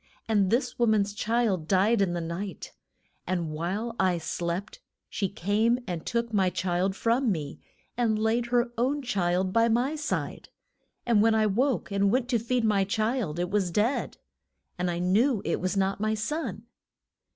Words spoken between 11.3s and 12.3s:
I woke, and went